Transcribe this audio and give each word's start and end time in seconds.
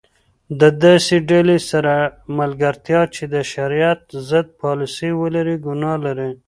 د 0.59 0.61
داسي 0.83 1.17
ډلي 1.29 1.59
سره 1.71 1.93
ملګرتیا 2.39 3.01
چي 3.15 3.23
د 3.33 3.35
شرعیت 3.51 4.01
ضد 4.29 4.47
پالسي 4.59 5.11
ولري؛ 5.21 5.55
ګناه 5.65 5.97
لري. 6.05 6.31